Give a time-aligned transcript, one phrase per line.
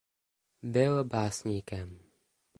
[0.63, 1.99] Byl básníkem.